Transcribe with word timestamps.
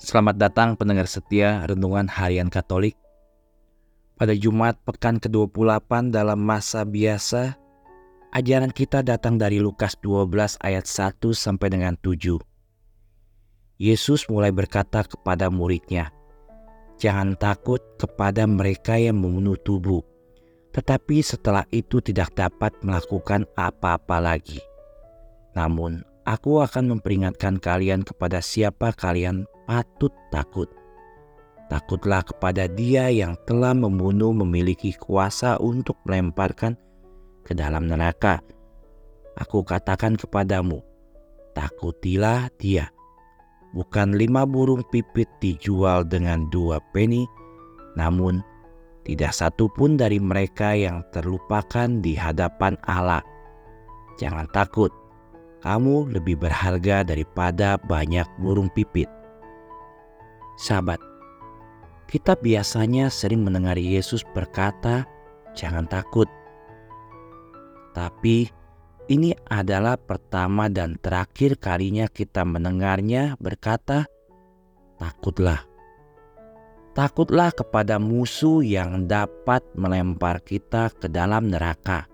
Selamat 0.00 0.40
datang 0.40 0.80
pendengar 0.80 1.04
setia 1.04 1.60
Renungan 1.68 2.08
Harian 2.08 2.48
Katolik. 2.48 2.96
Pada 4.16 4.32
Jumat 4.32 4.80
pekan 4.80 5.20
ke-28 5.20 6.08
dalam 6.08 6.40
masa 6.40 6.88
biasa, 6.88 7.52
ajaran 8.32 8.72
kita 8.72 9.04
datang 9.04 9.36
dari 9.36 9.60
Lukas 9.60 10.00
12 10.00 10.56
ayat 10.64 10.88
1 10.88 11.20
sampai 11.36 11.68
dengan 11.68 12.00
7. 12.00 12.16
Yesus 13.76 14.24
mulai 14.32 14.48
berkata 14.48 15.04
kepada 15.04 15.52
muridnya, 15.52 16.08
Jangan 16.96 17.36
takut 17.36 17.84
kepada 18.00 18.48
mereka 18.48 18.96
yang 18.96 19.20
membunuh 19.20 19.60
tubuh, 19.60 20.00
tetapi 20.72 21.20
setelah 21.20 21.68
itu 21.76 22.00
tidak 22.00 22.32
dapat 22.32 22.72
melakukan 22.80 23.44
apa-apa 23.52 24.16
lagi. 24.16 24.64
Namun, 25.52 26.00
aku 26.30 26.62
akan 26.62 26.94
memperingatkan 26.94 27.58
kalian 27.58 28.06
kepada 28.06 28.38
siapa 28.38 28.94
kalian 28.94 29.50
patut 29.66 30.14
takut. 30.30 30.70
Takutlah 31.66 32.22
kepada 32.22 32.70
dia 32.70 33.10
yang 33.10 33.34
telah 33.46 33.74
membunuh 33.74 34.30
memiliki 34.34 34.94
kuasa 34.94 35.58
untuk 35.58 35.98
melemparkan 36.06 36.78
ke 37.42 37.54
dalam 37.54 37.90
neraka. 37.90 38.42
Aku 39.38 39.62
katakan 39.62 40.18
kepadamu, 40.18 40.82
takutilah 41.54 42.50
dia. 42.58 42.90
Bukan 43.70 44.18
lima 44.18 44.42
burung 44.42 44.82
pipit 44.90 45.30
dijual 45.38 46.02
dengan 46.02 46.50
dua 46.50 46.82
peni, 46.90 47.22
namun 47.94 48.42
tidak 49.06 49.30
satu 49.30 49.70
pun 49.70 49.94
dari 49.94 50.18
mereka 50.18 50.74
yang 50.74 51.06
terlupakan 51.14 51.86
di 52.02 52.18
hadapan 52.18 52.74
Allah. 52.82 53.22
Jangan 54.18 54.50
takut, 54.50 54.90
kamu 55.60 56.12
lebih 56.12 56.40
berharga 56.40 57.04
daripada 57.04 57.76
banyak 57.76 58.24
burung 58.40 58.72
pipit. 58.72 59.08
Sahabat, 60.60 61.00
kita 62.08 62.36
biasanya 62.36 63.08
sering 63.08 63.44
mendengar 63.44 63.76
Yesus 63.76 64.24
berkata, 64.34 65.08
"Jangan 65.56 65.88
takut." 65.88 66.28
Tapi 67.96 68.48
ini 69.10 69.34
adalah 69.48 69.98
pertama 69.98 70.70
dan 70.70 71.00
terakhir 71.00 71.58
kalinya 71.58 72.08
kita 72.08 72.44
mendengarnya 72.44 73.36
berkata, 73.40 74.06
"Takutlah." 74.96 75.70
Takutlah 76.90 77.54
kepada 77.54 78.02
musuh 78.02 78.66
yang 78.66 79.06
dapat 79.06 79.62
melempar 79.78 80.42
kita 80.42 80.90
ke 80.90 81.06
dalam 81.06 81.46
neraka. 81.46 82.10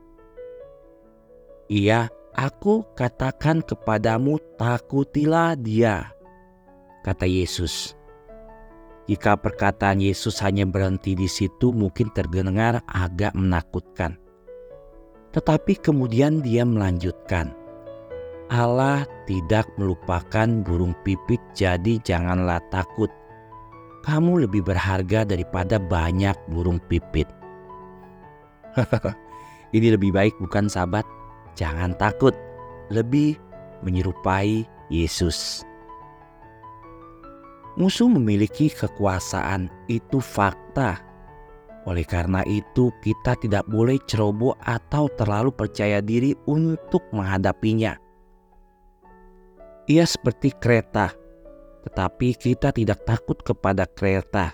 Iya, 1.73 2.13
aku 2.37 2.85
katakan 2.93 3.65
kepadamu, 3.65 4.37
takutilah 4.61 5.57
dia, 5.57 6.13
kata 7.03 7.25
Yesus. 7.25 7.97
Jika 9.09 9.41
perkataan 9.41 10.05
Yesus 10.05 10.39
hanya 10.45 10.69
berhenti 10.69 11.17
di 11.17 11.27
situ, 11.27 11.73
mungkin 11.73 12.13
terdengar 12.13 12.85
agak 12.85 13.33
menakutkan. 13.33 14.21
Tetapi 15.33 15.81
kemudian 15.81 16.43
dia 16.45 16.67
melanjutkan, 16.67 17.55
"Allah 18.53 19.07
tidak 19.25 19.71
melupakan 19.81 20.49
burung 20.61 20.93
pipit, 21.07 21.41
jadi 21.57 22.03
janganlah 22.03 22.61
takut. 22.69 23.09
Kamu 24.03 24.43
lebih 24.47 24.67
berharga 24.67 25.23
daripada 25.23 25.79
banyak 25.79 26.35
burung 26.51 26.83
pipit." 26.91 27.31
Ini 29.77 29.95
lebih 29.95 30.11
baik, 30.15 30.35
bukan, 30.43 30.67
sahabat? 30.67 31.07
Jangan 31.57 31.97
takut, 31.97 32.37
lebih 32.93 33.41
menyerupai 33.81 34.69
Yesus. 34.93 35.65
Musuh 37.77 38.09
memiliki 38.09 38.73
kekuasaan, 38.73 39.69
itu 39.89 40.21
fakta. 40.21 41.01
Oleh 41.85 42.05
karena 42.09 42.41
itu, 42.49 42.89
kita 43.05 43.37
tidak 43.41 43.69
boleh 43.69 44.01
ceroboh 44.09 44.57
atau 44.65 45.13
terlalu 45.13 45.53
percaya 45.53 46.01
diri 46.01 46.33
untuk 46.49 47.05
menghadapinya. 47.13 47.97
Ia 49.87 50.03
seperti 50.09 50.57
kereta, 50.57 51.15
tetapi 51.87 52.35
kita 52.35 52.75
tidak 52.75 53.07
takut 53.07 53.39
kepada 53.39 53.87
kereta. 53.87 54.51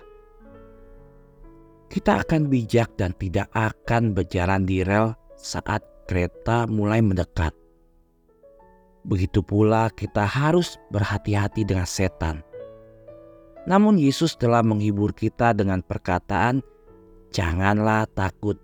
Kita 1.88 2.20
akan 2.26 2.52
bijak 2.52 2.96
dan 3.00 3.16
tidak 3.16 3.48
akan 3.56 4.12
berjalan 4.12 4.68
di 4.68 4.84
rel 4.84 5.16
saat 5.38 5.91
kereta 6.04 6.66
mulai 6.66 7.00
mendekat. 7.00 7.54
Begitu 9.02 9.42
pula, 9.42 9.90
kita 9.90 10.22
harus 10.22 10.78
berhati-hati 10.94 11.66
dengan 11.66 11.86
setan 11.86 12.46
namun 13.62 13.94
Yesus 13.98 14.34
telah 14.34 14.62
menghibur 14.66 15.14
kita 15.14 15.54
dengan 15.54 15.86
perkataan, 15.86 16.66
"Janganlah 17.30 18.10
takut." 18.10 18.58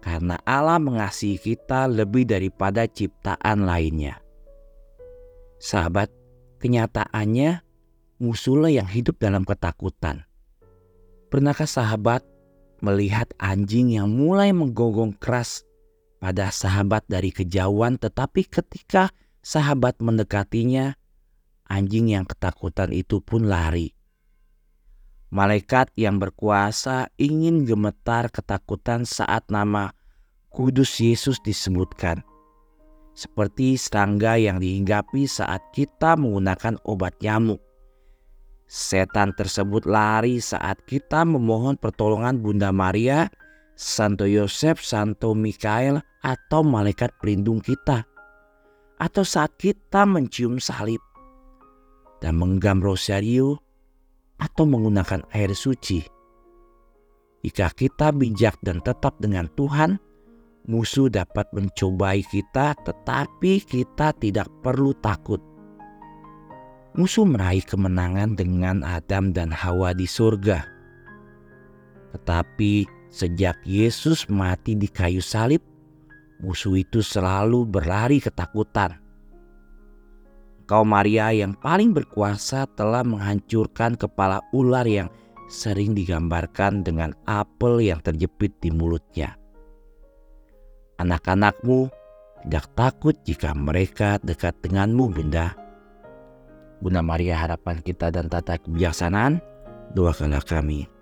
Karena 0.00 0.40
Allah 0.48 0.80
mengasihi 0.80 1.36
kita 1.36 1.84
lebih 1.84 2.24
daripada 2.24 2.88
ciptaan 2.88 3.68
lainnya. 3.68 4.16
Sahabat, 5.60 6.08
kenyataannya 6.64 7.60
musuhlah 8.16 8.72
yang 8.72 8.88
hidup 8.88 9.20
dalam 9.20 9.44
ketakutan. 9.44 10.24
Pernahkah 11.28 11.68
sahabat 11.68 12.24
melihat 12.80 13.28
anjing 13.36 13.92
yang 13.92 14.08
mulai 14.08 14.56
menggonggong 14.56 15.12
keras 15.20 15.68
pada 16.20 16.52
sahabat 16.52 17.08
dari 17.08 17.32
kejauhan 17.32 17.96
tetapi 17.96 18.44
ketika 18.46 19.08
sahabat 19.40 19.98
mendekatinya 20.04 20.94
anjing 21.66 22.12
yang 22.12 22.28
ketakutan 22.28 22.92
itu 22.92 23.24
pun 23.24 23.48
lari. 23.48 23.96
Malaikat 25.30 25.94
yang 25.94 26.18
berkuasa 26.18 27.08
ingin 27.14 27.62
gemetar 27.62 28.28
ketakutan 28.28 29.06
saat 29.06 29.46
nama 29.48 29.94
Kudus 30.50 30.98
Yesus 30.98 31.38
disebutkan. 31.38 32.26
Seperti 33.14 33.78
serangga 33.78 34.34
yang 34.34 34.58
dihinggapi 34.58 35.30
saat 35.30 35.62
kita 35.70 36.18
menggunakan 36.18 36.82
obat 36.82 37.14
nyamuk. 37.22 37.62
Setan 38.66 39.30
tersebut 39.38 39.86
lari 39.86 40.42
saat 40.42 40.82
kita 40.82 41.22
memohon 41.22 41.78
pertolongan 41.78 42.42
Bunda 42.42 42.74
Maria, 42.74 43.30
Santo 43.80 44.28
Yosef, 44.28 44.84
Santo 44.84 45.32
Mikael, 45.32 46.04
atau 46.20 46.60
malaikat 46.60 47.16
pelindung 47.16 47.64
kita. 47.64 48.04
Atau 49.00 49.24
saat 49.24 49.56
kita 49.56 50.04
mencium 50.04 50.60
salib 50.60 51.00
dan 52.20 52.36
menggam 52.36 52.84
rosario 52.84 53.56
atau 54.36 54.68
menggunakan 54.68 55.24
air 55.32 55.56
suci. 55.56 56.04
Jika 57.40 57.72
kita 57.72 58.12
bijak 58.12 58.60
dan 58.60 58.84
tetap 58.84 59.16
dengan 59.16 59.48
Tuhan, 59.56 59.96
musuh 60.68 61.08
dapat 61.08 61.48
mencobai 61.56 62.20
kita, 62.28 62.76
tetapi 62.84 63.64
kita 63.64 64.12
tidak 64.20 64.52
perlu 64.60 64.92
takut. 65.00 65.40
Musuh 67.00 67.24
meraih 67.24 67.64
kemenangan 67.64 68.36
dengan 68.36 68.84
Adam 68.84 69.32
dan 69.32 69.48
Hawa 69.48 69.96
di 69.96 70.04
surga. 70.04 70.68
Tetapi 72.12 72.99
sejak 73.10 73.58
Yesus 73.66 74.30
mati 74.30 74.78
di 74.78 74.86
kayu 74.86 75.20
salib, 75.20 75.60
musuh 76.40 76.78
itu 76.78 77.02
selalu 77.04 77.66
berlari 77.66 78.22
ketakutan. 78.22 78.96
Engkau 80.64 80.86
Maria 80.86 81.34
yang 81.34 81.58
paling 81.58 81.90
berkuasa 81.90 82.70
telah 82.78 83.02
menghancurkan 83.02 83.98
kepala 83.98 84.38
ular 84.54 84.86
yang 84.86 85.10
sering 85.50 85.98
digambarkan 85.98 86.86
dengan 86.86 87.10
apel 87.26 87.82
yang 87.82 87.98
terjepit 87.98 88.54
di 88.62 88.70
mulutnya. 88.70 89.34
Anak-anakmu 91.02 91.90
tidak 92.46 92.70
takut 92.78 93.18
jika 93.26 93.50
mereka 93.50 94.22
dekat 94.22 94.54
denganmu, 94.62 95.10
Bunda. 95.10 95.58
Bunda 96.78 97.02
Maria 97.02 97.36
harapan 97.36 97.82
kita 97.82 98.14
dan 98.14 98.30
tata 98.30 98.56
kebijaksanaan, 98.56 99.42
doakanlah 99.92 100.40
kami. 100.46 100.99